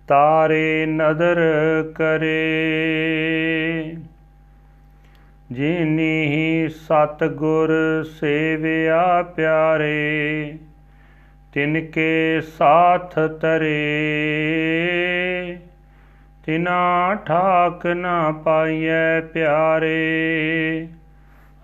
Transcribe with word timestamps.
ਤਾਰੇ 0.08 0.86
ਨਦਰ 0.86 1.40
ਕਰੇ। 1.94 2.36
ਜਿਨੀ 5.52 6.68
ਸਤ 6.68 7.24
ਗੁਰ 7.24 7.72
ਸੇਵਿਆ 8.20 9.22
ਪਿਆਰੇ 9.22 10.58
ਤਿਨ 11.56 11.80
ਕੇ 11.86 12.40
ਸਾਥ 12.40 13.18
ਤਰੇ, 13.18 13.76
ਤਿਨਾ 16.46 17.14
ਠਾਕ 17.26 17.86
ਨਾ 17.86 18.32
ਪਾਈਐ 18.44 19.20
ਪਿਆਰੇ, 19.20 20.88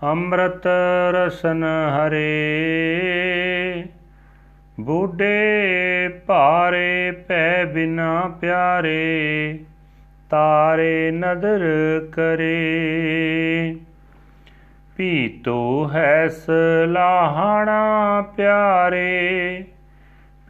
ਅੰਮ੍ਰਿਤ 0.03 0.67
ਰਸਨ 1.11 1.63
ਹਰੇ, 1.63 2.23
ਬੂਢੇ 4.79 6.07
ਭਾਰੇ 6.27 7.11
ਪੈ 7.11 7.65
ਬਿਨਾ 7.65 8.37
ਪਿਆਰੇ, 8.41 9.59
ਤਾਰੇ 10.29 11.11
ਨਦਰ 11.11 11.61
ਕਰੇ। 12.13 12.55
ਪੀਤੋ 14.97 15.89
ਹੈ 15.93 16.27
ਸਲਾਹਣਾ 16.27 18.21
ਪਿਆਰੇ 18.37 19.63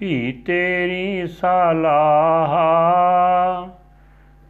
ਭੀ 0.04 0.44
ਤੇਰੀ 0.46 1.28
ਸਲਾਹ। 1.28 2.54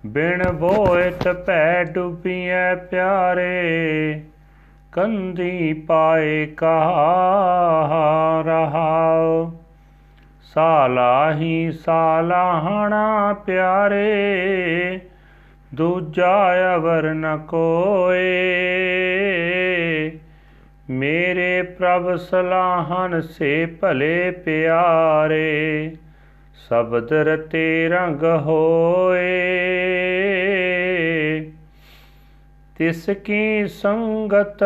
ਬਿਨ 0.06 0.44
ਬੋਇਤ 0.52 1.28
ਪੈ 1.28 1.84
ਡੁੱਬੀਐ 1.84 2.76
ਪਿਆਰੇ, 2.76 4.22
ਕੰਦੀ 4.92 5.74
ਪਾਏ 5.74 6.46
ਕਹਾ 6.46 8.44
ਰਹਾਉ। 8.46 9.52
ਸਾਲਾਹੀ 10.44 11.72
ਸਾਲਾਹਣਾ 11.72 13.34
ਪਿਆਰੇ, 13.34 15.00
ਦੂਜਾ 15.74 16.76
ਅਵਰ 16.76 17.14
ਨ 17.14 17.38
ਕੋਏ। 17.48 18.34
ਮੇਰੇ 20.89 21.62
ਪ੍ਰਭ 21.62 22.16
ਸਲਾਹਨ 22.16 23.22
ਸੇ 23.22 23.66
ਭਲੇ 23.66 24.31
ਪਿਆਰੇ, 24.31 25.95
ਸ਼ਬਦ 26.70 27.14
ਰਤੇ 27.14 27.90
ਰੰਗ 27.90 28.23
ਹੋਏ। 28.23 29.22
ਤਿਸ 32.78 33.09
ਕੀ 33.09 33.68
ਸੰਗਤ 33.68 34.63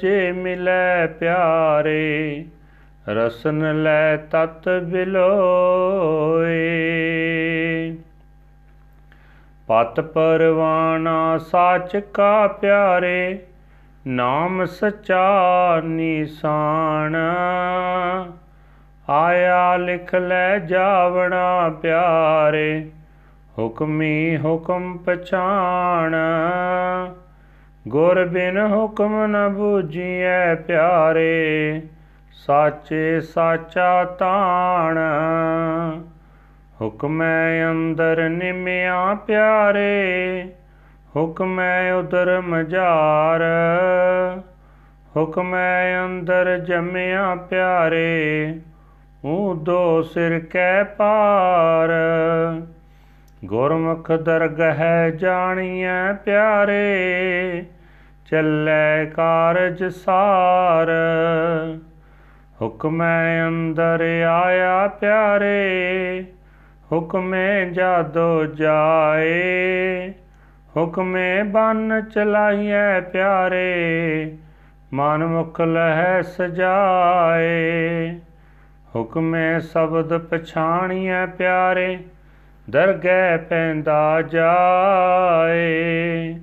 ਜੇ 0.00 0.32
ਮਿਲੈ 0.32 1.06
ਪਿਆਰੇ, 1.06 2.44
ਰਸਨ 3.08 3.82
ਲੈ 3.82 4.16
ਤਤ 4.16 4.68
ਬਿਲੋਏ। 4.82 6.58
ਪਤ 9.66 10.00
ਪਰਵਾਨਾ 10.00 11.38
ਸਾਚ 11.38 11.96
ਕਾ 11.96 12.46
ਪਿਆਰੇ 12.46 13.38
ਨਾਮ 14.06 14.64
ਸਚਾ 14.64 15.26
ਨਿਸ਼ਾਨ। 15.84 17.16
ਆਇਆ 19.08 19.76
ਲਿਖ 19.76 20.14
ਲੈ 20.14 20.58
ਜਾਵਣਾ 20.58 21.68
ਪਿਆਰੇ, 21.68 22.90
ਹੁਕਮੀ 23.58 24.38
ਹੁਕਮ 24.44 24.98
ਪਛਾਣ। 24.98 26.16
ਗੁਰ 27.88 28.24
ਬਿਨ 28.24 28.58
ਹੁਕਮ 28.58 29.26
ਨ 29.26 29.48
ਬੂਝੀਐ 29.48 30.54
ਪਿਆਰੇ, 30.54 31.82
ਸਾਚੇ 32.32 33.20
ਸਾਚਾ 33.20 34.04
ਤਾਣ। 34.04 34.98
ਹੁਕਮੈ 36.80 37.70
ਅੰਦਰ 37.70 38.28
ਨਿਮਿਆ 38.28 39.14
ਪਿਆਰੇ 39.14 40.44
ਹੁਕਮੈ 41.16 41.92
ਉਦਰ 41.92 42.40
ਮਜਾਰ 42.40 43.40
ਹੁਕਮੈ 45.16 46.04
ਅੰਦਰ 46.04 46.58
ਜਮਿਆ 46.58 47.34
ਪਿਆਰੇ 47.34 48.60
ਦੋ 49.56 50.02
ਸਿਰ 50.02 50.38
ਕੈ 50.38 50.84
ਪਾਰ 50.84 51.90
ਗੁਰਮੁਖ 53.44 54.12
ਦਰਗਹਿ 54.12 55.10
ਜਾਣੀਐ 55.16 56.12
ਪਿਆਰੇ, 56.24 57.64
ਚੱਲੇ 58.30 59.06
ਕਾਰਜ 59.06 59.84
ਸਾਰ। 59.84 60.90
ਹੁਕਮੈ 62.62 63.48
ਅੰਦਰ 63.48 64.00
ਆਇਆ 64.30 64.88
ਪਿਆਰੇ, 64.88 66.24
ਹੁਕਮੇ 66.92 67.70
ਜਾਦੋ 67.70 68.44
ਜਾਏ 68.44 70.12
ਹੁਕਮੇ 70.76 71.42
ਬਨ 71.42 72.02
ਚਲਾਈਐ 72.14 73.00
ਪਿਆਰੇ, 73.00 74.36
ਮਨ 74.92 75.26
ਮੁਖ 75.26 75.60
ਲਹਿ 75.60 76.22
ਸਜਾਏ। 76.22 78.16
ਹੁਕਮੇ 78.96 79.60
ਸ਼ਬਦ 79.60 80.18
ਪਛਾਣੀਐ 80.18 81.26
ਪਿਆਰੇ, 81.26 81.98
ਦਰਗਹਿ 82.70 83.38
ਪੈਂਦਾ 83.38 84.22
ਜਾਏ। 84.22 86.34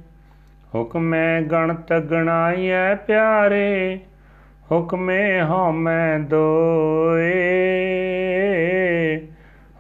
ਹੁਕਮੇ 0.76 1.42
ਗਣਤ 1.42 1.94
ਗਣਾਈਐ 1.94 2.96
ਪਿਆਰੇ, 2.96 4.00
ਹੁਕਮੇ 4.72 5.42
ਹਉਮੈ 5.42 6.20
ਦੋਏ। 6.20 7.32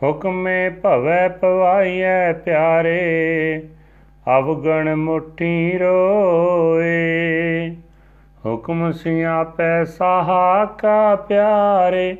ਹੁਕਮੇ 0.03 0.69
ਭਵੈ 0.69 1.27
ਪਵਾਈਐ 1.27 2.33
ਪਿਆਰੇ 2.33 3.69
ਅਵਗਣ 4.37 4.95
ਮੁਠੀ 4.95 5.77
ਰੋਏ। 5.77 7.75
ਹੁਕਮ 8.45 8.91
ਸਿਆਪੈ 8.91 9.83
ਸਾਹਾ 9.83 10.65
ਕਾ 10.65 11.15
ਪਿਆਰੇ, 11.15 12.17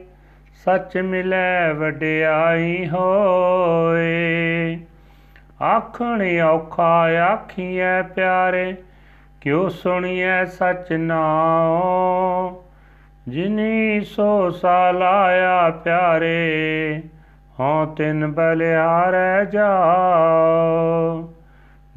ਸੱਚ 0.65 0.97
ਮਿਲੈ 0.97 1.73
ਵਡਿਆਈ 1.73 2.89
ਹੋਏ। 2.89 4.79
ਆਖਣ 5.61 6.39
ਔਖਾ 6.41 7.09
ਆਖੀਐ 7.33 8.01
ਪਿਆਰੇ, 8.01 8.75
ਕਿਉ 9.41 9.69
ਸੁਣੀਐ 9.69 10.45
ਸਚ 10.45 10.93
ਨਾਉ? 10.93 12.63
ਜਿਨੀ 13.27 14.01
ਸੋ 14.01 14.49
ਸਾਲਾਇਆ 14.49 15.69
ਪਿਆਰੇ, 15.69 17.01
ਹਉ 17.59 17.85
ਤਿਨ 17.85 18.27
ਬਲਿਆਰੈ 18.27 19.45
ਜਾਓ 19.45 21.28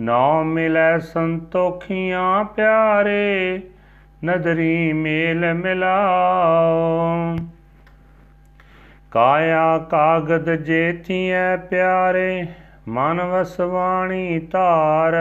ਨਾਉ 0.03 0.43
ਮਿਲੈ 0.43 0.99
ਸੰਤੋਖੀਆਂ 0.99 2.45
ਪਿਆਰੇ, 2.45 3.63
ਨਦਰੀ 4.25 4.93
ਮੇਲ 4.93 5.55
ਮਿਲਾਓ। 5.55 7.37
ਕਾਇਆ 9.11 9.79
ਕਾਗਦ 9.79 10.55
ਜੇਤੀਐ 10.55 11.57
ਪਿਆਰੇ, 11.57 12.47
ਮਨ 12.89 13.23
ਵਸਵਾਣੀ 13.23 14.39
ਧਾਰ। 14.39 15.13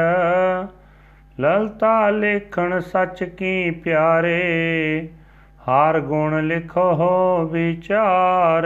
ਲਲਤਾ 1.39 2.10
ਲੇਖਣ 2.10 2.80
ਸੱਚ 2.80 3.24
ਕੀ 3.24 3.72
ਪਿਆਰੇ, 3.72 5.10
ਹਾਰ 5.68 6.00
ਗੁਣ 6.00 6.48
ਲਿਖੋ 6.48 7.50
ਵਿਚਾਰ। 7.51 8.63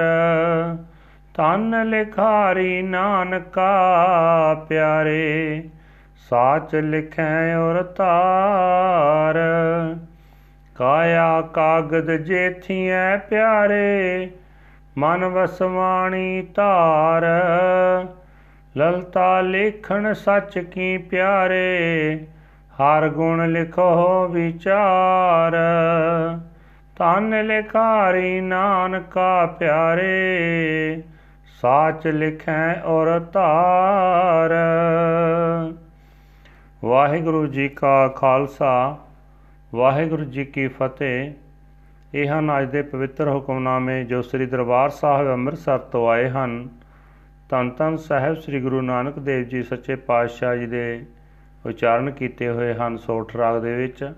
ਤਨ 1.33 1.89
ਲਿਖਾਰੀ 1.89 2.81
ਨਾਨਕਾ 2.81 3.73
ਪਿਆਰੇ 4.69 5.63
ਸਾਚ 6.29 6.75
ਲਿਖੈ 6.75 7.55
ਔਰ 7.55 7.83
ਤਾਰ 7.83 9.35
ਕਾਇਆ 10.75 11.41
ਕਾਗਦ 11.41 12.11
ਜੇਥੀਐ 12.11 13.17
ਪਿਆਰੇ, 13.17 14.31
ਮਨ 14.97 15.25
ਵਸਵਾਣੀ 15.25 16.47
ਧਾਰ। 16.55 17.25
ਲਲਤਾ 18.77 19.41
ਲੇਖਣ 19.41 20.13
ਸੱਚ 20.13 20.59
ਕੀ 20.59 20.97
ਪਿਆਰੇ, 20.97 22.19
ਹਰ 22.71 23.09
ਗੁਣ 23.09 23.51
ਲਿਖੋ 23.51 24.27
ਵਿਚਾਰ। 24.27 25.55
ਤਨ 26.97 27.45
ਲਿਖਾਰੀ 27.45 28.41
ਨਾਨਕਾ 28.41 29.45
ਪਿਆਰੇ, 29.45 31.03
ਸਾਚ 31.61 32.07
ਲਿਖੈ 32.07 32.81
ਔਰ 32.85 33.19
ਧਾਰ। 33.19 34.53
ਵਾਹਿਗੁਰੂ 36.85 37.47
ਜੀ 37.47 37.69
ਕਾ 37.69 38.07
ਖਾਲਸਾ, 38.07 38.97
ਵਾਹਿਗੁਰੂ 39.75 40.23
ਜੀ 40.23 40.45
ਕੀ 40.45 40.67
ਫਤਿਹ। 40.67 41.31
ਇਹ 42.13 42.29
ਹਨ 42.29 42.51
ਅੱਜ 42.59 42.69
ਦੇ 42.71 42.81
ਪਵਿੱਤਰ 42.81 43.29
ਹੁਕਮਨਾਮੇ 43.29 44.03
ਜੋ 44.03 44.21
ਸ੍ਰੀ 44.21 44.45
ਦਰਬਾਰ 44.45 44.89
ਸਾਹਿਬ 44.89 45.31
ਅੰਮ੍ਰਿਤਸਰ 45.33 45.77
ਤੋਂ 45.77 46.09
ਆਏ 46.09 46.29
ਹਨ। 46.29 46.69
ਤਨ 47.49 47.69
ਤਨ 47.69 47.97
ਸਾਹਿਬ 47.97 48.35
ਸ੍ਰੀ 48.35 48.61
ਗੁਰੂ 48.61 48.81
ਨਾਨਕ 48.81 49.19
ਦੇਵ 49.19 49.43
ਜੀ 49.43 49.63
ਸੱਚੇ 49.63 49.95
ਪਾਤਸ਼ਾਹ 49.95 50.55
ਜੀ 50.55 50.67
ਦੇ 50.67 51.05
ਉਚਾਰਨ 51.65 52.11
ਕੀਤੇ 52.11 52.49
ਹੋਏ 52.49 52.73
ਹਨ 52.73 52.97
ਸੋਠ 52.97 53.35
ਰਾਗ 53.35 53.61
ਦੇ 53.61 53.75
ਵਿੱਚ। 53.75 54.13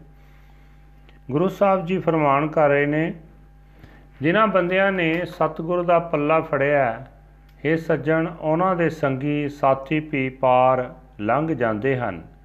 ਗੁਰੂ 1.32 1.48
ਸਾਹਿਬ 1.48 1.86
ਜੀ 1.86 2.00
ਫਰਮਾਨ 2.00 2.48
ਕਰ 2.48 2.70
ਰਹੇ 2.70 2.86
ਨੇ, 2.86 3.14
ਜਿਨ੍ਹਾਂ 4.22 4.48
ਬੰਦਿਆਂ 4.48 4.92
ਨੇ 4.92 5.26
ਸਤਿਗੁਰ 5.26 5.84
ਦਾ 5.84 6.00
ਪੱਲਾ 6.00 6.42
ਫੜਿਆ, 6.42 7.06
ਇਹ 7.66 7.78
ਸੱਜਣ 7.78 8.28
ਉਹਨਾਂ 8.40 8.76
ਦੇ 8.76 8.90
ਸੰਗੀ 8.90 9.50
ਸਾਥੀ 9.50 10.00
ਵੀ 10.00 10.30
ਪਾਰ 10.30 10.94
ਲੰਘ 11.20 11.48
ਜਾਂਦੇ 11.48 11.98
ਹਨ। 11.98 12.37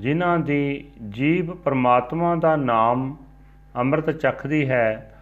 ਜਿਨ੍ਹਾਂ 0.00 0.38
ਦੀ 0.38 0.90
ਜੀਬ 1.08 1.54
ਪਰਮਾਤਮਾ 1.54 2.36
ਦਾ 2.36 2.56
ਨਾਮ 2.56 3.16
ਅੰਮ੍ਰਿਤ 3.76 4.10
ਚੱਖਦੀ 4.10 4.68
ਹੈ, 4.68 5.14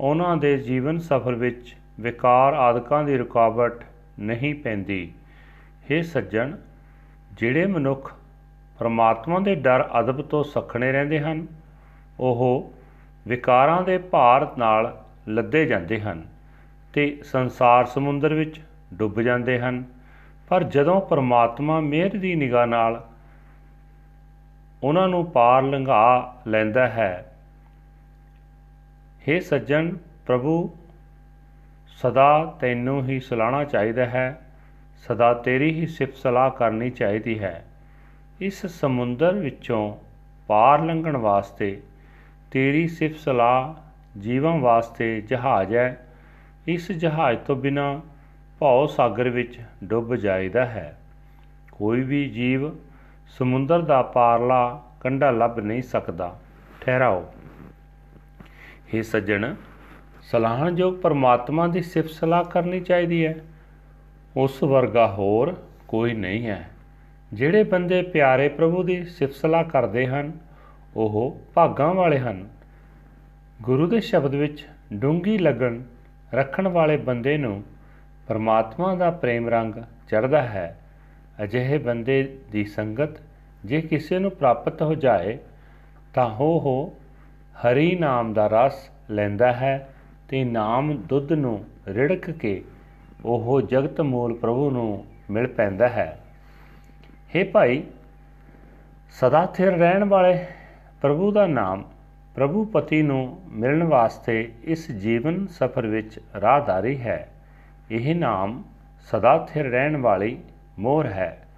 ਉਹਨਾਂ 0.00 0.36
ਦੇ 0.36 0.58
ਜੀਵਨ 0.58 0.98
ਸਫਰ 0.98 1.34
ਵਿੱਚ 1.34 1.76
ਵਿਕਾਰ 2.00 2.54
ਆਦਿਕਾਂ 2.54 3.04
ਦੀ 3.04 3.16
ਰੁਕਾਵਟ 3.16 3.84
ਨਹੀਂ 4.18 4.54
ਪੈਂਦੀ। 4.54 5.12
हे 5.90 6.02
ਸੱਜਣ, 6.02 6.56
ਜਿਹੜੇ 7.32 7.66
ਮਨੁੱਖ 7.66 8.14
ਪਰਮਾਤਮਾ 8.78 9.40
ਦੇ 9.40 9.54
ਡਰ 9.54 9.88
ਅਦਬ 10.00 10.22
ਤੋਂ 10.22 10.44
ਸਖਣੇ 10.44 10.92
ਰਹਿੰਦੇ 10.92 11.20
ਹਨ, 11.20 11.46
ਉਹ 12.20 12.72
ਵਿਕਾਰਾਂ 13.28 13.82
ਦੇ 13.82 13.98
ਭਾਰ 13.98 14.52
ਨਾਲ 14.58 15.04
ਲੱਦੇ 15.28 15.66
ਜਾਂਦੇ 15.66 16.00
ਹਨ 16.00 16.26
ਤੇ 16.92 17.20
ਸੰਸਾਰ 17.24 17.84
ਸਮੁੰਦਰ 17.84 18.34
ਵਿੱਚ 18.34 18.60
ਡੁੱਬ 18.94 19.20
ਜਾਂਦੇ 19.22 19.58
ਹਨ। 19.58 19.84
ਪਰ 20.48 20.62
ਜਦੋਂ 20.62 21.00
ਪਰਮਾਤਮਾ 21.00 21.80
ਮਿਹਰ 21.80 22.08
ਦੀ 22.08 22.34
ਨਿਗਾਹ 22.34 22.66
ਨਾਲ 22.66 23.08
ਉਹਨਾਂ 24.84 25.08
ਨੂੰ 25.08 25.26
ਪਾਰ 25.26 25.62
ਲੰਘਾ 25.62 26.36
ਲੈਂਦਾ 26.46 26.88
ਹੈ। 26.88 27.32
हे 29.28 29.40
ਸੱਜਣ 29.40 29.96
ਪ੍ਰਭੂ, 30.26 30.76
ਸਦਾ 31.86 32.56
ਤੈਨੂੰ 32.60 33.04
ਹੀ 33.04 33.20
ਸਲਾਣਾ 33.20 33.64
ਚਾਹੀਦਾ 33.64 34.06
ਹੈ, 34.06 34.40
ਸਦਾ 34.96 35.34
ਤੇਰੀ 35.34 35.74
ਹੀ 35.74 35.86
ਸਿਫਤ 35.86 36.16
ਸਲਾਹ 36.16 36.50
ਕਰਨੀ 36.50 36.90
ਚਾਹੀਦੀ 36.90 37.38
ਹੈ। 37.38 37.64
ਇਸ 38.40 38.66
ਸਮੁੰਦਰ 38.66 39.34
ਵਿੱਚੋਂ 39.34 39.96
ਪਾਰ 40.46 40.82
ਲੰਘਣ 40.82 41.16
ਵਾਸਤੇ 41.16 41.82
ਤੇਰੀ 42.50 42.88
ਸਿਫਤ 42.88 43.18
ਸਲਾਹ 43.18 43.74
ਜੀਵਾਂ 44.18 44.58
ਵਾਸਤੇ 44.58 45.20
ਜਹਾਜ਼ 45.20 45.74
ਹੈ। 45.74 46.06
ਇਸ 46.66 46.92
ਜਹਾਜ਼ 46.92 47.38
ਤੋਂ 47.38 47.56
ਬਿਨਾ 47.56 48.00
ਭਉ 48.58 48.86
ਸਾਗਰ 48.86 49.28
ਵਿੱਚ 49.28 49.60
ਡੁੱਬ 49.84 50.16
ਜਾਈਦਾ 50.16 50.66
ਹੈ। 50.66 50.98
ਕੋਈ 51.72 52.00
ਵੀ 52.00 52.28
ਜੀਵ 52.28 52.72
ਸਮੁੰਦਰ 53.38 53.82
ਦਾ 53.82 54.02
ਪਾਰਲਾ 54.02 54.82
ਕੰਢਾ 55.00 55.30
ਲੱਭ 55.30 55.58
ਨਹੀਂ 55.58 55.82
ਸਕਦਾ। 55.82 56.40
ਠਹਿਰਾਓ। 56.80 57.32
हे 58.96 59.02
ਸੱਜਣ, 59.02 59.54
ਸਲਾਹਣਯੋਗ 60.22 60.94
ਪਰਮਾਤਮਾ 60.94 61.66
ਦੀ 61.66 61.82
ਸਿਫਤ 61.82 62.10
ਸਲਾਹ 62.10 62.44
ਕਰਨੀ 62.44 62.80
ਚਾਹੀਦੀ 62.80 63.26
ਹੈ। 63.26 63.34
ਉਸ 64.36 64.62
ਵਰਗਾ 64.62 65.08
ਹੋਰ 65.08 65.56
ਕੋਈ 65.88 66.14
ਨਹੀਂ 66.14 66.46
ਹੈ। 66.46 66.68
ਜਿਹੜੇ 67.32 67.64
ਬੰਦੇ 67.64 68.02
ਪਿਆਰੇ 68.02 68.48
ਪ੍ਰਭੂ 68.48 68.82
ਦੀ 68.82 69.04
ਸਿਫਤ 69.04 69.34
ਸਲਾਹ 69.34 69.64
ਕਰਦੇ 69.64 70.06
ਹਨ, 70.06 70.32
ਉਹ 70.96 71.40
ਭਾਗਾਂ 71.54 71.94
ਵਾਲੇ 71.94 72.18
ਹਨ। 72.18 72.48
ਗੁਰੂ 73.62 73.86
ਦੇ 73.86 74.00
ਸ਼ਬਦ 74.00 74.34
ਵਿੱਚ 74.34 74.66
ਡੂੰਗੀ 74.92 75.38
ਲੱਗਣ 75.38 75.82
ਰੱਖਣ 76.34 76.68
ਵਾਲੇ 76.68 76.96
ਬੰਦੇ 76.96 77.38
ਨੂੰ 77.38 77.64
ਪਰਮਾਤਮਾ 78.28 78.94
ਦਾ 78.94 79.10
ਪ੍ਰੇਮ 79.10 79.48
ਰੰਗ 79.48 79.74
ਚੜਦਾ 80.08 80.42
ਹੈ। 80.42 80.78
ਅਜਿਹੇ 81.44 81.78
ਬੰਦੇ 81.78 82.38
ਦੀ 82.50 82.64
ਸੰਗਤ 82.64 83.20
ਜੇ 83.64 83.80
ਕਿਸੇ 83.80 84.18
ਨੂੰ 84.18 84.30
ਪ੍ਰਾਪਤ 84.30 84.82
ਹੋ 84.82 84.94
ਜਾਏ, 84.94 85.38
ਤਾਂ 86.14 86.28
ਹੋ 86.30 86.58
ਹੋ 86.60 86.92
ਹਰੀ 87.62 87.94
ਨਾਮ 87.96 88.32
ਦਾ 88.32 88.46
ਰਸ 88.46 88.90
ਲੈਂਦਾ 89.10 89.52
ਹੈ 89.52 89.88
ਤੇ 90.28 90.44
ਨਾਮ 90.44 90.96
ਦੁੱਧ 90.96 91.32
ਨੂੰ 91.32 91.64
ਰਿੜਕ 91.88 92.30
ਕੇ 92.30 92.62
ਉਹ 93.24 93.60
ਜਗਤ 93.60 94.00
ਮੂਲ 94.00 94.34
ਪ੍ਰਭੂ 94.34 94.70
ਨੂੰ 94.70 95.04
ਮਿਲ 95.30 95.46
ਪੈਂਦਾ 95.46 95.88
ਹੈ। 95.88 96.18
हे 97.36 97.44
ਭਾਈ, 97.52 97.82
ਸਦਾ 99.10 99.46
ਥਿਰ 99.46 99.72
ਰਹਿਣ 99.72 100.04
ਵਾਲੇ 100.04 100.46
ਪ੍ਰਭੂ 101.02 101.30
ਦਾ 101.32 101.46
ਨਾਮ 101.46 101.84
ਪ੍ਰਭੂ 102.34 102.64
ਪਤੀ 102.64 103.02
ਨੂੰ 103.02 103.38
ਮਿਲਣ 103.48 103.82
ਵਾਸਤੇ 103.82 104.52
ਇਸ 104.64 104.90
ਜੀਵਨ 104.90 105.46
ਸਫਰ 105.46 105.86
ਵਿੱਚ 105.86 106.18
ਰਾਹਦਾਰੀ 106.40 107.00
ਹੈ। 107.00 107.28
ਇਹ 107.90 108.14
ਨਾਮ 108.14 108.62
ਸਦਾ 109.10 109.46
ਥਿਰ 109.52 109.64
ਰਹਿਣ 109.64 109.96
ਵਾਲੀ 109.96 110.38
ਮੋਹਰ 110.78 111.06
ਹੈ। 111.06 111.48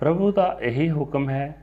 ਪ੍ਰਭੂ 0.00 0.32
ਦਾ 0.32 0.58
ਇਹੀ 0.60 0.90
ਹੁਕਮ 0.90 1.30
ਹੈ 1.30 1.56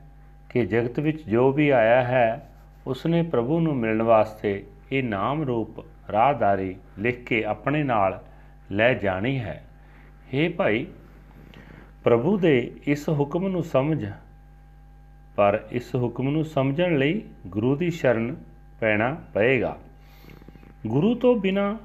ਕਿ 0.48 0.66
ਜਗਤ 0.66 1.00
ਵਿੱਚ 1.00 1.22
ਜੋ 1.28 1.52
ਵੀ 1.52 1.70
ਆਇਆ 1.70 2.02
ਹੈ, 2.02 2.50
ਉਸਨੇ 2.86 3.22
ਪ੍ਰਭੂ 3.22 3.60
ਨੂੰ 3.60 3.76
ਮਿਲਣ 3.76 4.02
ਵਾਸਤੇ 4.02 4.66
ਇਹ 4.92 5.02
ਨਾਮ 5.02 5.42
ਰੂਪ 5.42 5.84
ਰਾਹਦਾਰੀ 6.12 6.76
ਲਿਖ 6.98 7.24
ਕੇ 7.24 7.44
ਆਪਣੇ 7.44 7.82
ਨਾਲ 7.82 8.22
ਲੈ 8.70 8.94
ਜਾਣੀ 8.94 9.38
ਹੈ। 9.38 9.64
हे 10.34 10.52
ਭਾਈ, 10.52 10.86
ਪ੍ਰਭੂ 12.04 12.38
ਦੇ 12.38 12.72
ਇਸ 12.86 13.08
ਹੁਕਮ 13.08 13.48
ਨੂੰ 13.48 13.62
ਸਮਝ, 13.62 14.06
ਪਰ 15.36 15.62
ਇਸ 15.70 15.94
ਹੁਕਮ 15.94 16.28
ਨੂੰ 16.28 16.44
ਸਮਝਣ 16.44 16.98
ਲਈ 16.98 17.22
ਗੁਰੂ 17.46 17.76
ਦੀ 17.76 17.90
ਸ਼ਰਨ 17.90 18.36
ਪੈਣਾ 18.80 19.16
ਪਏਗਾ। 19.34 19.78
ਗੁਰੂ 20.86 21.14
ਤੋਂ 21.14 21.36
ਬਿਨਾ 21.36 21.78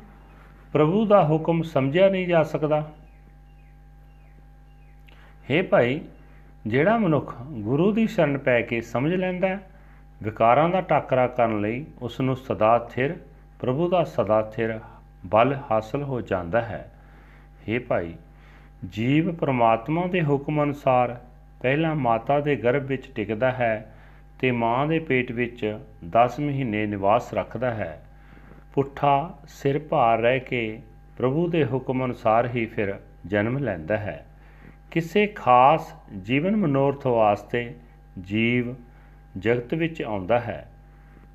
ਪ੍ਰਭੂ 0.74 1.06
ਦਾ 1.06 1.24
ਹੁਕਮ 1.24 1.62
ਸਮਝਿਆ 1.62 2.10
ਨਹੀਂ 2.10 2.28
ਜਾ 2.28 2.44
ਸਕਦਾ। 2.44 2.92
हे 5.52 5.64
ਭਾਈ, 5.64 6.02
ਜਿਹੜਾ 6.68 6.98
ਮਨੁੱਖ 6.98 7.42
ਗੁਰੂ 7.42 7.92
ਦੀ 7.92 8.08
ਸ਼ਰਨ 8.08 8.38
ਪੈ 8.38 8.62
ਕੇ 8.62 8.82
ਸਮਝ 8.82 9.14
ਲੈਂਦਾ 9.14 9.58
ਵਿਕਾਰਾਂ 10.24 10.70
ਦਾ 10.70 10.82
ਟਾਕਰਾ 10.82 11.28
ਕਰਨ 11.28 11.62
ਲਈ 11.62 11.86
ਉਸ 12.02 12.22
ਨੂੰ 12.22 12.36
ਸਦਾ 12.36 12.90
ਥਿਰ, 12.94 13.16
ਪ੍ਰਭੂ 13.60 13.90
ਦਾ 13.90 14.04
ਸਦਾ 14.04 14.42
ਥਿਰ 14.42 14.80
ਬਲ 15.26 15.58
ਹਾਸਲ 15.72 16.04
ਹੋ 16.04 16.22
ਜਾਂਦਾ 16.22 16.62
ਹੈ। 16.62 16.92
हे 17.70 17.82
ਭਾਈ, 17.88 18.14
ਜੀਵ 18.90 19.36
ਪ੍ਰਮਾਤਮਾ 19.36 20.08
ਦੇ 20.08 20.24
ਹੁਕਮ 20.24 20.64
ਅਨੁਸਾਰ 20.64 21.20
ਪਹਿਲਾਂ 21.62 21.96
ਮਾਤਾ 21.96 22.40
ਦੇ 22.40 22.56
ਗਰਭ 22.56 22.84
ਵਿੱਚ 22.84 23.12
ਟਿਕਦਾ 23.16 23.52
ਹੈ 23.52 23.96
ਤੇ 24.40 24.52
ਮਾਂ 24.52 24.88
ਦੇ 24.88 25.00
ਪੇਟ 25.00 25.32
ਵਿੱਚ 25.32 25.78
10 26.10 26.40
ਮਹੀਨੇ 26.40 26.86
ਨਿਵਾਸ 26.86 27.34
ਰੱਖਦਾ 27.34 27.74
ਹੈ। 27.74 28.04
ਪੁੱਠਾ 28.74 29.34
ਸਿਰ 29.48 29.80
ਭਾਰ 29.80 30.20
ਰਹਿ 30.20 30.40
ਕੇ 30.40 30.82
ਪ੍ਰਭੂ 31.18 31.48
ਦੇ 31.48 31.66
ਹੁਕਮ 31.66 32.06
ਅਨੁਸਾਰ 32.06 32.48
ਹੀ 32.48 32.66
ਫਿਰ 32.66 32.96
ਜਨਮ 33.26 33.58
ਲੈਂਦਾ 33.58 33.98
ਹੈ। 33.98 34.26
ਕਿਸੇ 34.94 35.26
ਖਾਸ 35.28 35.94
ਜੀਵਨ 36.22 36.56
ਮਨੋਰਥ 36.56 37.06
ਵਾਸਤੇ 37.08 37.74
ਜੀਵ 38.22 38.74
ਜਗਤ 39.38 39.74
ਵਿੱਚ 39.74 40.02
ਆਉਂਦਾ 40.02 40.40
ਹੈ, 40.40 40.68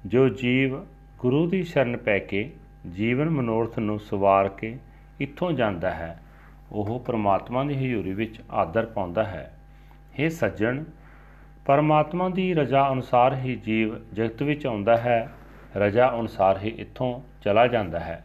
ਜੋ 0.06 0.28
ਜੀਵ 0.28 0.76
ਗੁਰੂ 1.18 1.46
ਦੀ 1.46 1.62
ਸ਼ਰਨ 1.62 1.96
ਪੈ 1.96 2.18
ਕੇ 2.18 2.50
ਜੀਵਨ 2.90 3.30
ਮਨੋਰਥ 3.30 3.78
ਨੂੰ 3.78 3.98
ਸਵਾਰ 4.00 4.48
ਕੇ 4.48 4.76
ਇੱਥੋਂ 5.20 5.50
ਜਾਂਦਾ 5.52 5.90
ਹੈ, 5.90 6.20
ਉਹ 6.72 7.00
ਪ੍ਰਮਾਤਮਾ 7.00 7.64
ਦੀ 7.64 7.74
ਹਜ਼ੂਰੀ 7.74 8.12
ਵਿੱਚ 8.12 8.40
ਆਦਰ 8.50 8.86
ਪਾਉਂਦਾ 8.86 9.24
ਹੈ। 9.24 9.50
हे 10.14 10.30
ਸੱਜਣ, 10.30 10.84
ਪਰਮਾਤਮਾ 11.66 12.28
ਦੀ 12.28 12.54
ਰਜ਼ਾ 12.54 12.88
ਅਨੁਸਾਰ 12.92 13.34
ਹੀ 13.34 13.56
ਜੀਵ 13.56 13.98
ਜਗਤ 14.12 14.42
ਵਿੱਚ 14.42 14.66
ਆਉਂਦਾ 14.66 14.96
ਹੈ, 14.96 15.28
ਰਜ਼ਾ 15.76 16.10
ਅਨੁਸਾਰ 16.20 16.58
ਹੀ 16.58 16.74
ਇੱਥੋਂ 16.78 17.20
ਚਲਾ 17.42 17.66
ਜਾਂਦਾ 17.66 18.00
ਹੈ, 18.00 18.24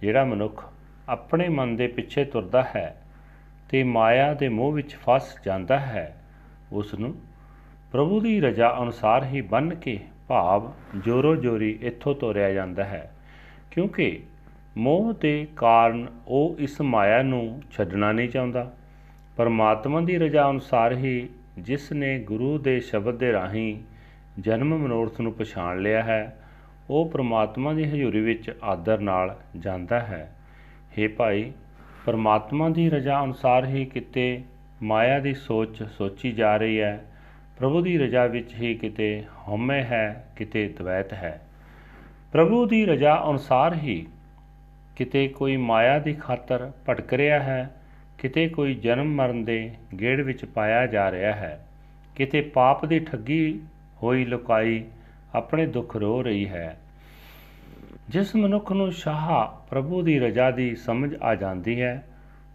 ਜਿਹੜਾ 0.00 0.24
ਮਨੁੱਖ 0.24 0.64
ਆਪਣੇ 1.08 1.48
ਮਨ 1.48 1.76
ਦੇ 1.76 1.86
ਪਿੱਛੇ 1.86 2.24
ਤੁਰਦਾ 2.24 2.62
ਹੈ। 2.76 3.05
ਤੇ 3.70 3.82
ਮਾਇਆ 3.84 4.32
ਦੇ 4.34 4.48
ਮੋਹ 4.48 4.72
ਵਿੱਚ 4.72 4.94
ਫਸ 4.96 5.34
ਜਾਂਦਾ 5.44 5.78
ਹੈ। 5.78 6.12
ਉਸ 6.72 6.94
ਨੂੰ 6.94 7.14
ਪ੍ਰਭੂ 7.92 8.20
ਦੀ 8.20 8.40
ਰਜ਼ਾ 8.40 8.76
ਅਨੁਸਾਰ 8.82 9.24
ਹੀ 9.24 9.40
ਬੰਨ 9.40 9.74
ਕੇ 9.74 9.98
ਭਾਵ 10.28 10.72
ਜੋਰੋ 10.96 11.34
ਜੋਰੀ 11.36 11.78
ਇੱਥੋਂ 11.82 12.14
ਤੋਰਿਆ 12.14 12.50
ਜਾਂਦਾ 12.52 12.84
ਹੈ, 12.84 13.10
ਕਿਉਂਕਿ 13.70 14.20
ਮੋਹ 14.76 15.12
ਦੇ 15.12 15.46
ਕਾਰਨ 15.56 16.06
ਉਹ 16.28 16.56
ਇਸ 16.58 16.80
ਮਾਇਆ 16.80 17.22
ਨੂੰ 17.22 17.62
ਛੱਡਣਾ 17.72 18.12
ਨਹੀਂ 18.12 18.28
ਚਾਹੁੰਦਾ। 18.28 18.70
ਪਰਮਾਤਮਾ 19.36 20.00
ਦੀ 20.00 20.18
ਰਜ਼ਾ 20.18 20.48
ਅਨੁਸਾਰ 20.50 20.92
ਹੀ 20.92 21.28
ਜਿਸ 21.58 21.90
ਨੇ 21.92 22.18
ਗੁਰੂ 22.18 22.56
ਦੇ 22.58 22.78
ਸ਼ਬਦ 22.80 23.18
ਦੇ 23.18 23.32
ਰਾਹੀਂ 23.32 23.76
ਜਨਮ 24.38 24.76
ਮਨੋਰਥ 24.78 25.20
ਨੂੰ 25.20 25.32
ਪਛਾਣ 25.32 25.80
ਲਿਆ 25.80 26.02
ਹੈ, 26.02 26.36
ਉਹ 26.90 27.08
ਪ੍ਰਮਾਤਮਾ 27.10 27.72
ਦੀ 27.72 27.84
ਹਜ਼ੂਰੀ 27.84 28.20
ਵਿੱਚ 28.20 28.50
ਆਦਰ 28.62 29.00
ਨਾਲ 29.00 29.36
ਜਾਂਦਾ 29.56 30.00
ਹੈ। 30.00 30.28
हे 30.92 31.08
ਭਾਈ 31.16 31.52
ਪਰਮਾਤਮਾ 32.06 32.68
ਦੀ 32.68 32.90
ਰਜ਼ਾ 32.90 33.24
ਅਨੁਸਾਰ 33.24 33.64
ਹੀ 33.64 33.84
ਕਿਤੇ 33.84 34.42
ਮਾਇਆ 34.82 35.18
ਦੀ 35.18 35.34
ਸੋਚ 35.34 35.82
ਸੋਚੀ 35.82 36.32
ਜਾ 36.32 36.56
ਰਹੀ 36.56 36.80
ਹੈ, 36.80 37.04
ਪ੍ਰਭੂ 37.58 37.80
ਦੀ 37.80 37.98
ਰਜ਼ਾ 37.98 38.26
ਵਿੱਚ 38.26 38.54
ਹੀ 38.54 38.74
ਕਿਤੇ 38.74 39.24
ਹਉਮੈ 39.48 39.82
ਹੈ, 39.82 40.26
ਕਿਤੇ 40.36 40.68
ਦ્વੈਤ 40.68 41.12
ਹੈ। 41.12 41.40
ਪ੍ਰਭੂ 42.32 42.66
ਦੀ 42.66 42.86
ਰਜ਼ਾ 42.86 43.24
ਅਨੁਸਾਰ 43.30 43.74
ਹੀ 43.74 44.06
ਕਿਤੇ 44.96 45.28
ਕੋਈ 45.28 45.56
ਮਾਇਆ 45.56 45.98
ਦੀ 45.98 46.14
ਖਾਤਰ 46.14 46.72
ਭਟਕ 46.88 47.14
ਰਿਹਾ 47.14 47.40
ਹੈ, 47.40 47.70
ਕਿਤੇ 48.18 48.48
ਕੋਈ 48.48 48.74
ਜਨਮ 48.74 49.06
ਮਰਨ 49.06 49.44
ਦੇ 49.44 49.70
ਗੇੜ 50.00 50.20
ਵਿੱਚ 50.20 50.44
ਪਾਇਆ 50.44 50.86
ਜਾ 50.86 51.10
ਰਿਹਾ 51.10 51.32
ਹੈ। 51.32 51.66
ਕਿਤੇ 52.16 52.40
ਪਾਪ 52.40 52.84
ਦੀ 52.84 52.98
ਠੱਗੀ 52.98 53.60
ਹੋਈ 54.02 54.24
ਲੁਕਾਈ 54.24 54.84
ਆਪਣੇ 55.34 55.66
ਦੁੱਖ 55.66 55.96
ਰੋ 55.96 56.22
ਰਹੀ 56.22 56.48
ਹੈ। 56.48 56.76
ਜਿਸ 58.08 58.36
ਮਨੁੱਖ 58.36 58.72
ਨੂੰ 58.72 58.92
ਸ਼ਾਹ 58.92 59.64
ਪ੍ਰਭੂ 59.70 60.02
ਦੀ 60.02 60.18
ਰਜਾ 60.18 60.50
ਦੀ 60.50 60.76
ਸਮਝ 60.76 61.14
ਆ 61.22 61.34
ਜਾਂਦੀ 61.34 61.82
ਹੈ 61.82 62.04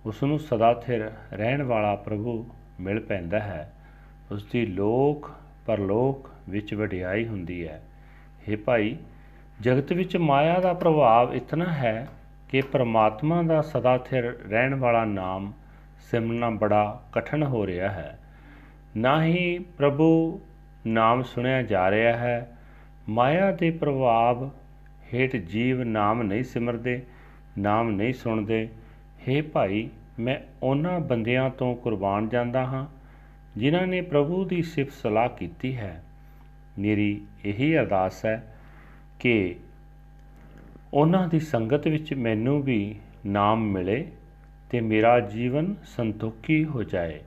ਉਸ 0.06 0.24
ਨੂੰ 0.24 0.40
ਸਦਾ 0.40 0.74
ਥਿਰ 0.74 1.12
ਰਹਿਣ 1.34 1.64
ਵਾਲਾ 1.64 1.96
ਪ੍ਰਭੂ 1.96 2.50
ਮਿਲ 2.80 3.00
ਪੈਂਦਾ 3.00 3.40
ਹੈ। 3.40 3.74
ਉਸ 4.32 4.46
ਦੀ 4.46 4.66
ਲੋਕ 4.66 5.32
ਪਰਲੋਕ 5.66 6.30
ਵਿੱਚ 6.50 6.74
ਵਡਿਆਈ 6.74 7.28
ਹੁੰਦੀ 7.28 7.68
ਹੈ। 7.68 7.82
हे 8.50 8.60
ਭਾਈ, 8.66 8.98
ਜਗਤ 9.62 9.94
ਵਿੱਚ 9.94 10.18
ਮਾਇਆ 10.18 10.60
ਦਾ 10.60 10.74
ਪ੍ਰਭਾਵ 10.74 11.34
ਇਤਨਾ 11.34 11.66
ਹੈ 11.66 12.08
ਕਿ 12.50 12.62
ਪ੍ਰਮਾਤਮਾ 12.62 13.44
ਦਾ 13.44 13.62
ਸਦਾ 13.62 13.98
ਥਿਰ 13.98 14.24
ਰਹਿਣ 14.50 14.76
ਵਾਲਾ 14.76 15.06
ਨਾਮ 15.06 15.54
ਸਿਮਰਨਾ 16.00 16.50
ਬੜਾ 16.50 17.04
ਕਠਨ 17.12 17.44
ਹੋ 17.44 17.68
ਰਿਹਾ 17.68 17.90
ਹੈ। 17.90 18.20
ਨਾ 18.98 19.24
ਹੀ 19.24 19.60
ਪ੍ਰਭੂ 19.60 20.42
ਨਾਮ 20.88 21.22
ਸੁਣਿਆ 21.22 21.64
ਜਾ 21.64 21.92
ਰਿਹਾ 21.92 22.18
ਹੈ। 22.18 22.58
ਮਾਇਆ 23.10 23.52
ਦੇ 23.52 23.72
ਪ੍ਰਭਾਵ 23.72 24.50
ਹੇਠ 25.14 25.36
ਜੀਵ 25.36 25.84
ਨਾਮ 25.84 26.22
ਨਹੀਂ 26.22 26.44
ਸਿਮਰਦੇ, 26.44 27.02
ਨਾਮ 27.58 27.90
ਨਹੀਂ 27.90 28.14
ਸੁਣਦੇ। 28.14 28.70
हे 29.28 29.44
ਭਾਈ, 29.54 29.90
ਮੈਂ 30.20 30.40
ਉਹਨਾਂ 30.64 31.00
ਬੰਦਿਆਂ 31.00 31.50
ਤੋਂ 31.50 31.76
ਕੁਰਬਾਨ 31.76 32.30
ਜਾਂਦਾ 32.30 32.66
ਹਾਂ, 32.66 32.86
ਜਿਨ੍ਹਾਂ 33.58 33.88
ਨੇ 33.88 34.02
ਪ੍ਰਭੂ 34.02 34.46
ਦੀ 34.46 34.62
ਸਿਫਤ 34.62 34.92
ਸਲਾਹ 34.92 35.30
ਕੀਤੀ 35.30 35.78
ਹੈ। 35.78 36.04
ਮੇਰੀ 36.80 37.22
ਇਹੀ 37.46 37.78
ਅਰਦਾਸ 37.78 38.26
ਹੈ 38.26 38.56
ਕਿ 39.20 39.56
ਉਹਨਾਂ 40.94 41.28
ਦੀ 41.28 41.40
ਸੰਗਤ 41.40 41.88
ਵਿੱਚ 41.88 42.14
ਮੈਨੂੰ 42.14 42.64
ਵੀ 42.64 42.96
ਨਾਮ 43.26 43.72
ਮਿਲੇ 43.72 44.08
ਤੇ 44.70 44.82
ਮੇਰਾ 44.82 45.20
ਜੀਵਨ 45.20 45.76
ਸੰਤੋਖੀ 45.84 46.66
ਹੋ 46.66 46.84
ਜਾਏ। 46.84 47.20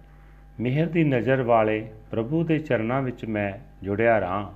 ਮਿਹਰ 0.61 0.87
ਦੀ 0.87 1.05
ਨਜ਼ਰ 1.05 1.43
ਵਾਲੇ 1.43 1.89
ਪ੍ਰਭੂ 2.11 2.45
ਦੇ 2.45 2.59
ਚਰਨਾਂ 2.59 3.03
ਵਿੱਚ 3.03 3.25
ਮੈਂ 3.25 3.53
ਜੁੜਿਆ 3.85 4.19
ਰਹਾ। 4.19 4.55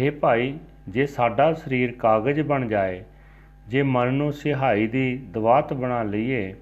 हे 0.00 0.12
ਭਾਈ 0.12 0.58
ਜੇ 0.88 1.06
ਸਾਡਾ 1.06 1.52
ਸਰੀਰ 1.54 1.92
ਕਾਗਜ਼ 1.92 2.40
ਬਣ 2.40 2.68
ਜਾਏ, 2.68 3.04
ਜੇ 3.68 3.82
ਮਨ 3.82 4.14
ਨੂੰ 4.14 4.32
ਸਿਹਾਈ 4.32 4.86
ਦੀ 4.86 5.16
ਦਵਾਤ 5.16 5.72
ਬਣਾ 5.72 6.02
ਲਈਏ, 6.02 6.54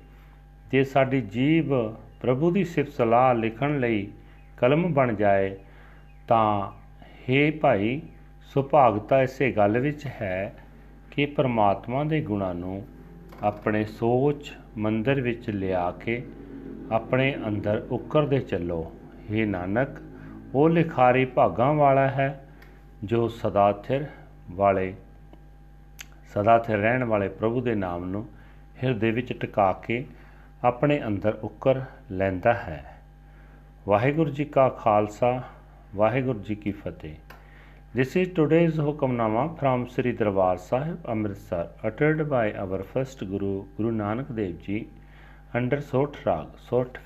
ਜੇ 0.72 0.84
ਸਾਡੀ 0.84 1.20
ਜੀਬ 1.20 1.94
ਪ੍ਰਭੂ 2.20 2.50
ਦੀ 2.50 2.64
ਸਿਫਤ 2.64 2.92
ਸਲਾਹ 2.92 3.34
ਲਿਖਣ 3.34 3.80
ਲਈ 3.80 4.10
ਕਲਮ 4.56 4.92
ਬਣ 4.94 5.14
ਜਾਏ, 5.14 5.56
ਤਾਂ 6.28 6.72
हे 7.28 7.58
ਭਾਈ, 7.60 8.02
ਸੁਭਾਗਤਾ 8.42 9.22
ਇਸੇ 9.22 9.52
ਗੱਲ 9.52 9.78
ਵਿੱਚ 9.78 10.06
ਹੈ 10.06 10.54
ਕਿ 11.10 11.26
ਪ੍ਰਮਾਤਮਾ 11.26 12.04
ਦੇ 12.04 12.20
ਗੁਣਾਂ 12.20 12.54
ਨੂੰ 12.54 12.86
ਆਪਣੇ 13.42 13.84
ਸੋਚ 13.84 14.52
ਮੰਦਰ 14.76 15.20
ਵਿੱਚ 15.20 15.50
ਲਿਆ 15.50 15.90
ਕੇ 15.90 16.26
ਆਪਣੇ 16.92 17.34
ਅੰਦਰ 17.48 17.86
ਉਕਰਦੇ 17.90 18.38
ਚੱਲੋ। 18.38 18.92
हे 19.32 19.46
ਨਾਨਕ, 19.46 19.88
ਉਹ 20.54 20.68
ਲਿਖਾਰੀ 20.68 21.24
ਭਾਗਾਂ 21.24 21.74
ਵਾਲਾ 21.74 22.08
ਹੈ 22.08 22.43
ਜੋ 23.04 23.28
ਸਦਾ 23.28 23.70
ਥਿਰ 23.84 24.06
ਵਾਲੇ 24.50 24.94
ਸਦਾ 26.34 26.58
ਥਿਰ 26.58 26.78
ਰਹਿਣ 26.78 27.04
ਵਾਲੇ 27.04 27.28
ਪ੍ਰਭੂ 27.28 27.60
ਦੇ 27.60 27.74
ਨਾਮ 27.74 28.04
ਨੂੰ 28.04 28.26
ਹਿਰਦੇ 28.82 29.10
ਵਿੱਚ 29.10 29.32
ਟਿਕਾ 29.32 29.72
ਕੇ 29.82 30.04
ਆਪਣੇ 30.64 31.00
ਅੰਦਰ 31.06 31.38
ਉਕਰ 31.44 31.80
ਲੈਂਦਾ 32.12 32.54
ਹੈ 32.54 32.82
ਵਾਹਿਗੁਰੂ 33.88 34.30
ਜੀ 34.30 34.44
ਕਾ 34.44 34.68
ਖਾਲਸਾ 34.68 35.40
ਵਾਹਿਗੁਰੂ 35.96 36.38
ਜੀ 36.38 36.54
ਕੀ 36.54 36.72
ਫਤਿਹ 36.72 37.14
This 37.94 38.16
is 38.16 38.30
today's 38.34 38.74
Hukamnama 38.74 39.56
from 39.56 39.82
Sri 39.88 40.12
Darbar 40.12 40.58
Sahib 40.58 41.04
Amritsar 41.06 41.68
uttered 41.84 42.28
by 42.28 42.46
our 42.54 42.82
first 42.82 43.20
Guru 43.20 43.50
Guru 43.76 43.92
Nanak 43.92 44.34
Dev 44.34 44.56
Ji 44.62 44.78
under 45.54 45.80
Sot 45.80 46.18
Rag, 46.24 46.48
Sot 46.60 46.98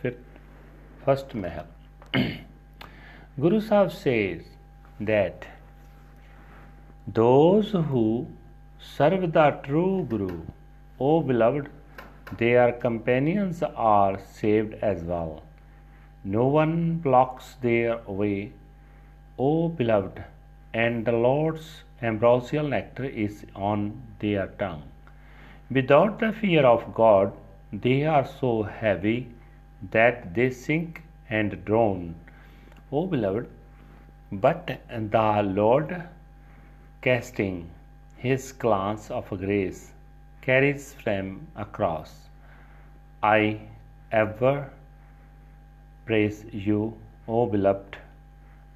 first 1.05 1.35
Mahal. 1.35 1.67
Guru 3.39 3.61
Sahib 3.61 3.93
says 3.93 4.49
that 5.03 5.45
those 7.15 7.71
who 7.71 8.27
serve 8.79 9.33
the 9.33 9.51
true 9.65 10.07
Guru, 10.11 10.41
O 11.01 11.23
beloved, 11.23 11.71
their 12.37 12.73
companions 12.73 13.63
are 13.63 14.19
saved 14.19 14.75
as 14.83 15.03
well. 15.03 15.43
No 16.23 16.47
one 16.47 16.97
blocks 16.97 17.55
their 17.63 17.99
way, 18.07 18.53
O 19.39 19.69
beloved, 19.69 20.23
and 20.75 21.07
the 21.07 21.13
Lord's 21.13 21.83
ambrosial 22.03 22.69
nectar 22.69 23.05
is 23.05 23.47
on 23.55 24.03
their 24.19 24.49
tongue. 24.59 24.83
Without 25.71 26.19
the 26.19 26.33
fear 26.33 26.67
of 26.67 26.93
God, 26.93 27.33
they 27.73 28.05
are 28.05 28.27
so 28.27 28.65
heavy 28.65 29.29
that 29.93 30.35
they 30.35 30.51
sink 30.51 31.03
and 31.31 31.65
drown. 31.65 32.17
O 32.93 33.07
beloved, 33.07 33.49
but 34.31 34.79
the 34.91 35.43
Lord, 35.43 36.03
casting 37.01 37.71
his 38.17 38.51
glance 38.53 39.11
of 39.11 39.29
grace, 39.29 39.93
carries 40.41 40.95
them 41.05 41.47
across. 41.55 42.29
I 43.23 43.61
ever 44.11 44.71
praise 46.07 46.45
you, 46.53 46.97
O 47.29 47.47
beloved. 47.47 47.97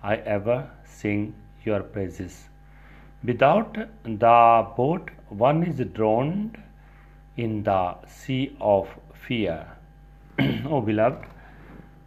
I 0.02 0.16
ever 0.16 0.70
sing 0.84 1.34
your 1.64 1.80
praises. 1.80 2.48
Without 3.24 3.74
the 4.04 4.66
boat, 4.76 5.10
one 5.28 5.62
is 5.62 5.78
drowned 5.94 6.62
in 7.36 7.62
the 7.62 7.96
sea 8.06 8.56
of 8.60 8.88
fear. 9.26 9.66
o 10.66 10.80
beloved, 10.80 11.24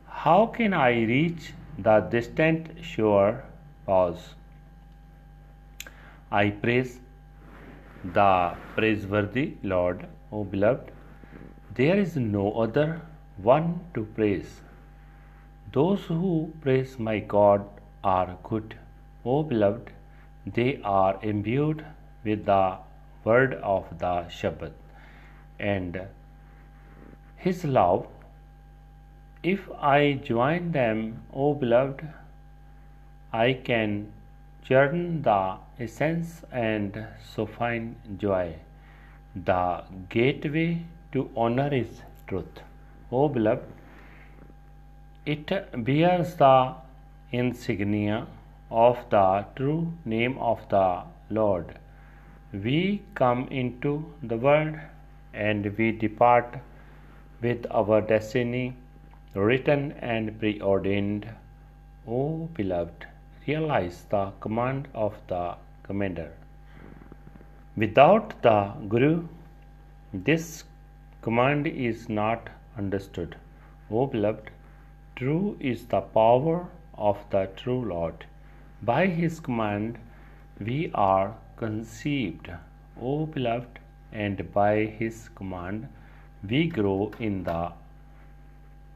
how 0.08 0.46
can 0.46 0.74
I 0.74 0.92
reach 0.92 1.54
the 1.78 2.00
distant 2.02 2.68
shore? 2.84 3.44
Pause. 3.86 4.36
I 6.38 6.50
praise 6.50 7.00
the 8.14 8.56
praiseworthy 8.76 9.44
Lord, 9.64 10.06
O 10.32 10.44
beloved. 10.44 10.92
There 11.76 11.98
is 11.98 12.16
no 12.18 12.52
other 12.64 13.02
one 13.38 13.68
to 13.94 14.04
praise. 14.18 14.62
Those 15.72 16.06
who 16.06 16.52
praise 16.62 16.98
my 17.00 17.20
God 17.20 17.66
are 18.04 18.38
good. 18.50 18.76
O 19.24 19.44
beloved, 19.44 19.92
they 20.58 20.82
are 20.84 21.18
imbued 21.22 21.86
with 22.26 22.44
the 22.46 22.80
word 23.24 23.54
of 23.76 23.88
the 24.00 24.16
Shabbat 24.40 24.74
and 25.60 26.02
His 27.38 27.64
love. 27.64 28.08
If 29.44 29.72
I 29.94 30.20
join 30.34 30.74
them, 30.74 31.24
O 31.34 31.54
beloved, 31.54 32.06
I 33.32 33.54
can 33.54 34.12
churn 34.68 35.22
the 35.22 35.58
essence 35.80 36.42
and 36.52 37.06
so 37.32 37.46
find 37.46 37.96
joy. 38.18 38.56
The 39.36 39.84
gateway 40.10 40.86
to 41.12 41.30
honor 41.36 41.72
is 41.74 42.02
truth. 42.28 42.62
O 43.12 43.28
beloved, 43.30 43.66
it 45.26 45.52
bears 45.86 46.36
the 46.36 46.74
insignia 47.32 48.28
of 48.72 48.98
the 49.10 49.46
true 49.56 49.94
name 50.04 50.38
of 50.40 50.68
the 50.70 51.04
Lord. 51.30 51.78
We 52.52 53.04
come 53.14 53.48
into 53.50 54.14
the 54.24 54.38
world 54.38 54.76
and 55.34 55.78
we 55.78 55.92
depart 55.92 56.60
with 57.42 57.66
our 57.70 58.02
destiny 58.02 58.76
written 59.34 59.92
and 60.14 60.40
preordained. 60.40 61.28
O 62.08 62.50
beloved, 62.54 63.06
realize 63.48 64.06
the 64.10 64.32
command 64.40 64.88
of 64.94 65.16
the 65.28 65.56
commander. 65.84 66.32
Without 67.78 68.42
the 68.42 68.74
Guru, 68.88 69.28
this 70.14 70.64
command 71.22 71.68
is 71.68 72.08
not 72.10 72.50
understood. 72.78 73.36
O 73.92 74.06
beloved, 74.08 74.50
true 75.16 75.58
is 75.60 75.86
the 75.86 76.02
power 76.02 76.68
of 76.98 77.18
the 77.30 77.50
true 77.56 77.84
Lord. 77.86 78.26
By 78.82 79.08
his 79.08 79.40
command 79.40 79.98
we 80.60 80.92
are 80.94 81.36
conceived, 81.58 82.50
O 83.02 83.26
beloved, 83.26 83.80
and 84.12 84.54
by 84.54 84.86
his 84.86 85.30
command 85.36 85.88
we 86.50 86.68
grow 86.68 87.12
in 87.20 87.44
the 87.44 87.72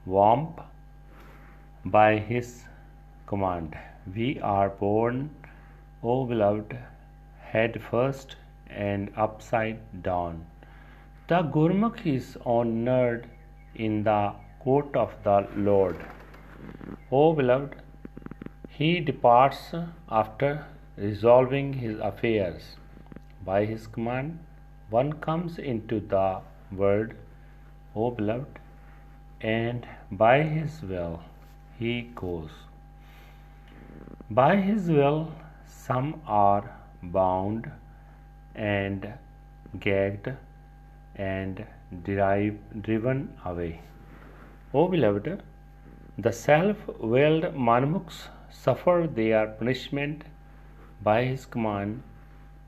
womb. 0.05 0.55
By 1.85 2.17
his 2.17 2.63
command 3.27 3.75
we 4.15 4.39
are 4.39 4.69
born, 4.69 5.29
O 6.03 6.25
beloved, 6.25 6.77
head 7.39 7.81
first 7.81 8.35
and 8.69 9.11
upside 9.15 10.03
down. 10.03 10.45
The 11.27 11.41
Gurmukh 11.43 12.05
is 12.05 12.37
honored 12.45 13.29
in 13.75 14.03
the 14.03 14.33
court 14.59 14.95
of 14.95 15.13
the 15.23 15.47
Lord. 15.55 15.97
O 17.11 17.33
beloved, 17.33 17.75
he 18.69 18.99
departs 18.99 19.73
after 20.09 20.65
resolving 20.97 21.73
his 21.73 21.99
affairs. 21.99 22.77
By 23.45 23.65
his 23.65 23.87
command 23.87 24.39
one 24.89 25.13
comes 25.13 25.59
into 25.59 25.99
the 25.99 26.41
world, 26.71 27.13
O 27.95 28.11
beloved, 28.11 28.59
and 29.41 29.87
by 30.11 30.41
his 30.43 30.81
will 30.81 31.21
he 31.77 32.01
goes. 32.15 32.51
By 34.31 34.57
his 34.57 34.89
will, 34.91 35.31
some 35.65 36.21
are 36.27 36.77
bound 37.01 37.71
and 38.53 39.13
gagged 39.79 40.29
and 41.15 41.65
drive, 42.03 42.59
driven 42.79 43.33
away. 43.43 43.81
O 44.71 44.87
beloved, 44.87 45.41
the 46.19 46.31
self 46.31 46.77
willed 46.99 47.55
Manmukhs 47.55 48.27
suffer 48.51 49.09
their 49.11 49.47
punishment 49.47 50.23
by 51.01 51.25
his 51.25 51.47
command. 51.47 52.03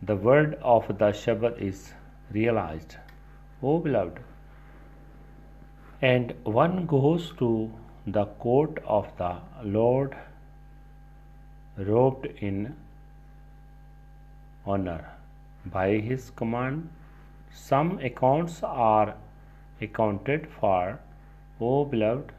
The 0.01 0.15
word 0.15 0.57
of 0.63 0.87
the 0.87 1.11
Shabad 1.11 1.61
is 1.61 1.93
realized. 2.31 2.95
O 3.61 3.77
beloved, 3.77 4.19
and 6.01 6.33
one 6.43 6.87
goes 6.87 7.31
to 7.37 7.71
the 8.07 8.25
court 8.25 8.79
of 8.87 9.15
the 9.17 9.35
Lord 9.63 10.15
robed 11.87 12.25
in 12.25 12.75
honor. 14.65 15.09
By 15.65 15.97
his 15.97 16.29
command, 16.31 16.89
some 17.53 17.99
accounts 17.99 18.63
are 18.63 19.15
accounted 19.81 20.47
for, 20.59 20.99
O 21.59 21.85
beloved. 21.85 22.31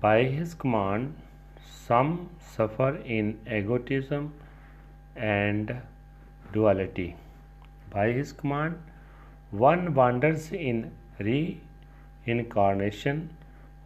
By 0.00 0.24
his 0.24 0.54
command, 0.54 1.16
some 1.64 2.30
suffer 2.40 2.96
in 2.96 3.38
egotism 3.50 4.34
and 5.16 5.76
duality. 6.52 7.16
By 7.90 8.12
his 8.12 8.32
command, 8.32 8.78
one 9.50 9.94
wanders 9.94 10.52
in 10.52 10.92
reincarnation, 11.18 13.30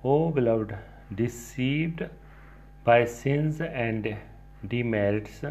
O 0.02 0.30
beloved, 0.30 0.74
deceived 1.14 2.08
by 2.82 3.04
sins 3.04 3.60
and 3.60 4.16
demerits, 4.66 5.42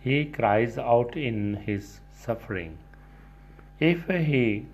he 0.00 0.24
cries 0.24 0.78
out 0.78 1.16
in 1.16 1.54
his 1.54 2.00
suffering. 2.12 2.78
If 3.78 4.06
he 4.08 4.66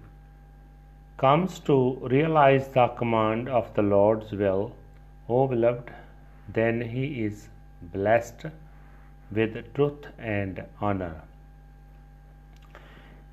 comes 1.17 1.59
to 1.61 1.99
realize 2.03 2.69
the 2.69 2.89
command 2.89 3.49
of 3.49 3.73
the 3.75 3.83
Lord's 3.83 4.33
will, 4.33 4.75
O 5.29 5.47
beloved, 5.47 5.91
then 6.49 6.81
he 6.81 7.25
is 7.25 7.49
blessed 7.81 8.47
with 9.33 9.75
truth 9.75 10.07
and 10.19 10.63
honor. 10.81 11.23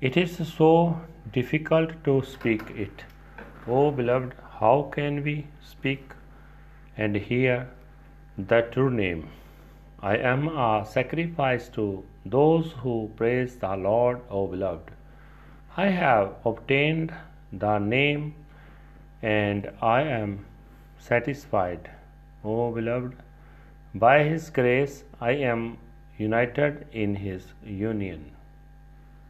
It 0.00 0.16
is 0.16 0.36
so 0.48 1.00
difficult 1.32 2.04
to 2.04 2.22
speak 2.22 2.62
it. 2.70 3.04
O 3.66 3.90
beloved, 3.90 4.34
how 4.60 4.90
can 4.92 5.22
we 5.22 5.46
speak 5.62 6.12
and 6.96 7.16
hear 7.16 7.68
the 8.36 8.62
true 8.72 8.90
name? 8.90 9.28
I 10.08 10.16
am 10.30 10.48
a 10.48 10.84
sacrifice 10.86 11.68
to 11.74 12.04
those 12.26 12.72
who 12.80 13.10
praise 13.16 13.56
the 13.56 13.74
Lord, 13.74 14.20
O 14.28 14.46
beloved. 14.46 14.90
I 15.78 15.86
have 15.86 16.34
obtained 16.44 17.14
the 17.50 17.78
name 17.78 18.34
and 19.22 19.70
I 19.80 20.02
am 20.02 20.44
satisfied, 20.98 21.88
O 22.44 22.70
beloved. 22.70 23.14
By 23.94 24.24
His 24.24 24.50
grace, 24.50 25.04
I 25.22 25.30
am 25.52 25.78
united 26.18 26.86
in 26.92 27.14
His 27.14 27.46
union. 27.64 28.30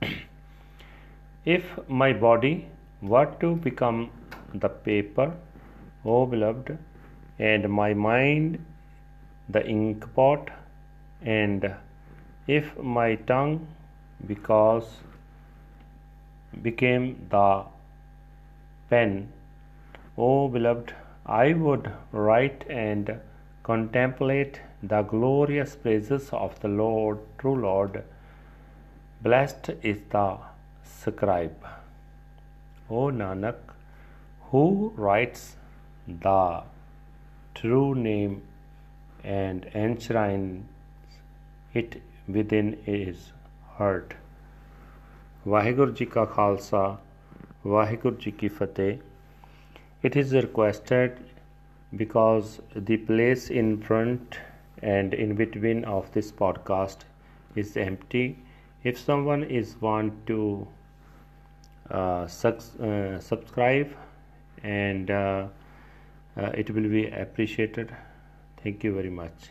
if 1.45 1.79
my 1.87 2.13
body 2.13 2.67
were 3.01 3.27
to 3.47 3.55
become 3.55 4.11
the 4.53 4.75
paper, 4.91 5.33
O 6.05 6.27
beloved, 6.27 6.77
and 7.39 7.71
my 7.71 7.95
mind 7.95 8.59
the 9.49 9.61
inkpot, 9.61 10.49
and 11.25 11.75
if 12.47 12.77
my 12.79 13.15
tongue 13.15 13.67
because 14.27 14.85
became 16.63 17.27
the 17.31 17.65
pen, 18.91 19.33
O 20.17 20.49
beloved, 20.49 20.95
I 21.27 21.55
would 21.55 21.91
write 22.13 22.65
and 22.69 23.19
contemplate 23.63 24.61
the 24.83 25.03
glorious 25.03 25.75
praises 25.75 26.29
of 26.33 26.61
the 26.61 26.69
Lord, 26.69 27.19
true 27.39 27.59
Lord. 27.59 28.05
Blessed 29.23 29.71
is 29.83 29.99
the 30.11 30.37
scribe. 30.85 31.67
O 32.91 33.07
Nanak, 33.07 33.57
who 34.51 34.93
writes 34.95 35.57
the 36.07 36.63
true 37.55 37.95
name 37.95 38.43
and 39.25 39.65
enshrines 39.75 40.67
it 41.74 42.02
within 42.28 42.74
his 42.88 43.32
heart. 43.78 44.16
Waheguru 45.48 45.92
ji 45.92 46.06
ਕਾ 46.06 46.26
ਖਾਲਸਾ 46.26 46.98
ਵਾਹਿਗੁਰੂ 47.68 48.16
ਜੀ 48.16 48.32
ਕੀ 48.32 48.48
ਫਤਿਹ 48.48 48.98
it 50.08 50.16
is 50.16 50.34
requested 50.34 51.18
because 52.02 52.62
the 52.90 52.98
place 52.98 53.50
in 53.50 53.82
front 53.82 54.38
and 54.82 55.14
in 55.14 55.36
between 55.36 55.84
of 55.84 56.12
this 56.14 56.32
podcast 56.32 57.04
is 57.56 57.76
empty 57.76 58.38
if 58.84 58.98
someone 58.98 59.44
is 59.44 59.76
want 59.82 60.26
to 60.26 60.68
uh, 61.92 62.24
uh, 62.24 63.20
subscribe 63.20 63.96
and 64.64 65.12
uh, 65.12 65.48
uh, 66.38 66.52
it 66.54 66.70
will 66.70 66.90
be 66.90 67.08
appreciated 67.08 67.96
thank 68.64 68.84
you 68.84 68.94
very 68.94 69.10
much 69.10 69.50